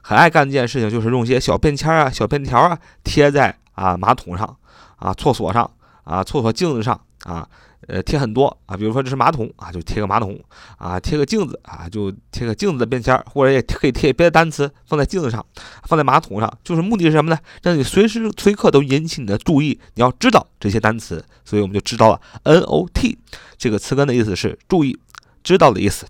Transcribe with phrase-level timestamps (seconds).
[0.00, 4.56] 很爱干一件事情，就是用一些小便签啊、小便条啊，贴在啊马桶上
[4.94, 5.68] 啊、厕所上
[6.04, 7.48] 啊、厕所镜子上啊。
[7.86, 10.38] 呃，贴很多啊，比如说这是马桶啊，就贴个马桶
[10.78, 15.44] 啊，贴个镜子啊，就贴个镜子的便签，或者也可以贴别的单词放在镜子上，
[15.84, 17.38] 放在马桶上，就是目的是什么呢？
[17.62, 23.16] 让你随时随刻都引起你的注意，你要知道这些单词，所以我们就知道了 not
[23.58, 24.98] 这个词根的意思是注意、
[25.42, 26.06] 知道的意思。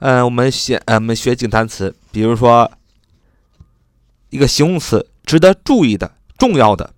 [0.00, 2.70] 嗯，我们先呃，我们学几个单词，比如说
[4.30, 6.92] 一个形容词，值得注意的、重要的，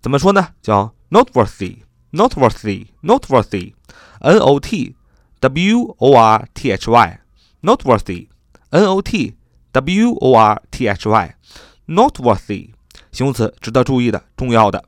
[0.00, 0.48] 怎么说呢？
[0.60, 1.77] 叫 noteworthy,
[2.11, 3.73] noteworthy, noteworthy,
[4.19, 4.95] n o t
[5.39, 7.19] w o r t h y,
[7.61, 8.27] noteworthy,
[8.69, 9.35] n o t
[9.71, 11.35] w o r t h y,
[11.87, 12.69] noteworthy，
[13.11, 14.83] 形容词，值得注意的，重要的。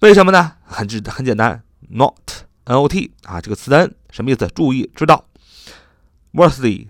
[0.00, 0.52] 为什么呢？
[0.64, 2.14] 很直，很简单，not,
[2.64, 4.46] n o t 啊，这个词根什么意思？
[4.54, 5.24] 注意，知道。
[6.32, 6.86] worthy,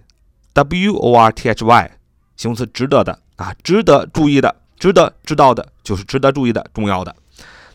[0.53, 1.91] w o r t h y，
[2.37, 7.17] 形容词，值得的啊，值得注意的，值得知道的，就是值得注意的，重要的。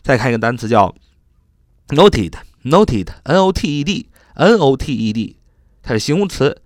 [0.01, 0.95] 再看一个单词叫
[1.89, 2.75] noted，noted，n
[3.39, 5.37] o t e d，n o t e d，
[5.81, 6.61] 它是形容词，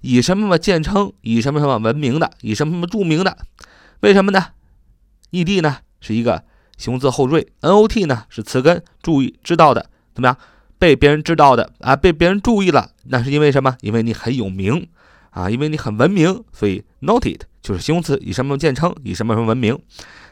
[0.00, 3.38] 以什么什么见称，以什么什么闻名的，以什么什么著名的。
[4.00, 4.46] 为什么呢
[5.30, 6.44] ？e d 呢是一个
[6.76, 10.36] 形容词后缀，n o t 呢是词根，注意知道的，怎么样？
[10.78, 13.76] 被别人知道的啊，被别人注意了，那是因为什么？
[13.82, 14.88] 因为你很有名
[15.30, 19.78] 啊，因为你很闻名，所以 noted 就是形容词，以什么见称，以什么什么闻名。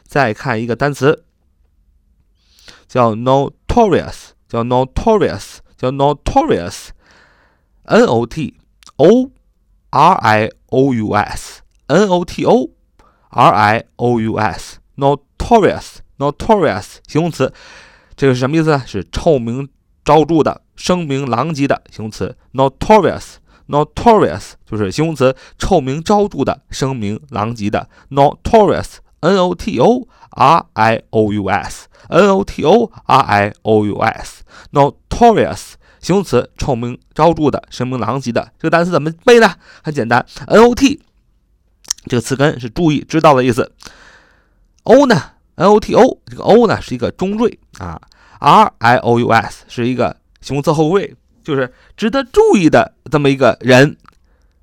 [0.02, 1.24] 再看一个单词。
[2.90, 8.56] 叫 notorious，叫 notorious，叫 notorious，n o t
[8.96, 9.30] o
[9.90, 12.70] r i o u s，n o t o
[13.28, 17.52] r i o u s，notorious，notorious 形容词，
[18.16, 18.76] 这个是什么意思？
[18.84, 19.68] 是臭名
[20.04, 22.36] 昭著的、声名狼藉的形容词。
[22.54, 27.88] notorious，notorious 就是形容词，臭名昭著的、声名狼藉的。
[28.10, 31.86] notorious，n o t o r i o u s。
[32.08, 38.50] N O T O R I O U S，notorious 形容词，臭名昭著的，声名狼藉的。
[38.58, 39.54] 这个单词怎么背呢？
[39.84, 41.02] 很简单，N O T
[42.06, 43.72] 这个词根是注意、知道的意思。
[44.82, 45.22] O 呢
[45.54, 48.00] ？N O T O 这个 O 呢是一个中缀啊。
[48.40, 51.14] R I O U S 是一个形容词后缀，
[51.44, 53.96] 就是值得注意的这么一个人。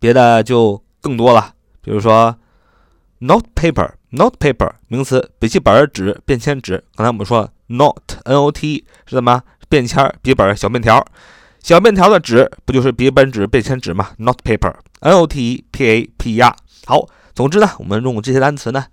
[0.00, 2.37] 别的就更多了，比如说
[3.20, 6.82] note paper，note paper 名词，笔记本纸、便签纸。
[6.96, 9.43] 刚才我们说 note，n o t 是什么？
[9.69, 11.06] 便签、笔记本、小便条。
[11.62, 16.56] 小便条的纸不就是笔记本纸、便签纸吗？note paper，n o t p a p e r。
[16.84, 18.87] 好，总之呢，我们用这些单词呢，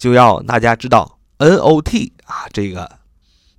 [0.00, 2.98] 就要大家知道 n o t 啊，这个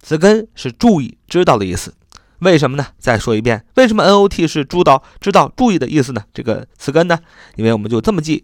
[0.01, 1.93] 词根是注意、知道的意思。
[2.39, 2.87] 为什么呢？
[2.97, 6.23] 再说一遍，为什么 N O T 是知道、知道、注意的意思呢？
[6.33, 7.19] 这个词根呢？
[7.55, 8.43] 因为我们就这么记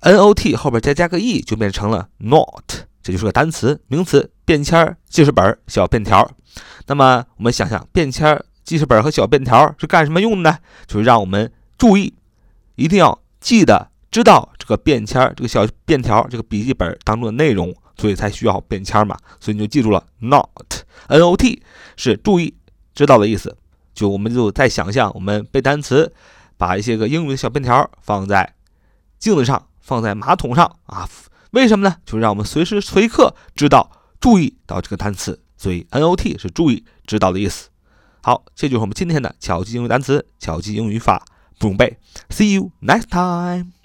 [0.00, 6.30] ，N O T 后边再加个 E 就变成了 Not，这就是个单词、名词，便签、记事本、小便条。
[6.86, 10.58] 那么我们想想，便签、记事本和小便条是干什么用的呢？
[10.86, 12.14] 就是让我们注意，
[12.76, 19.16] 一定要记得、知道个便签、这个小便条、这个笔记本当中的内容，所以才需要便签嘛。
[19.40, 21.62] 所以你就记住了，Not，N O T
[21.96, 22.54] 是注意。
[22.94, 23.56] 知道的意思，
[23.94, 26.12] 就我们就在想象，我们背单词，
[26.56, 28.54] 把一些个英语的小便条放在
[29.20, 31.08] 镜子上，放在马桶上啊？
[31.52, 31.96] 为什么呢？
[32.04, 33.88] 就是让我们随时随刻知道、
[34.20, 35.40] 注意到这个单词。
[35.56, 37.68] 所以 N O T 是注意、知道的意思。
[38.20, 41.24] 好，这就是我们今天的巧记英语单词、巧记英语法，
[41.60, 41.98] 不用背。
[42.30, 43.77] See you next time.